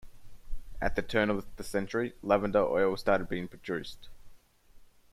[0.81, 4.09] At the turn of the century, lavender oil started being produced.